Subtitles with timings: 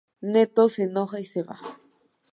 [0.33, 1.59] Neto se enoja y se va.